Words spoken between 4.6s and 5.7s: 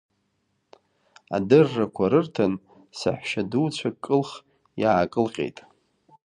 иаакылҟьеит.